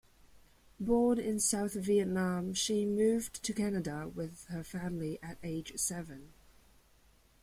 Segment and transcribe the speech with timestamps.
[0.79, 6.33] Born in South Vietnam, she moved to Canada with her family at age seven.